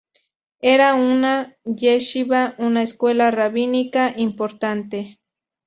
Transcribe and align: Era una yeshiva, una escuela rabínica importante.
Era 0.63 0.95
una 0.95 1.53
yeshiva, 1.63 2.55
una 2.57 2.81
escuela 2.81 3.29
rabínica 3.29 4.15
importante. 4.17 5.19